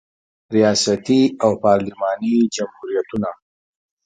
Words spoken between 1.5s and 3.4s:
پارلماني جمهوریتونه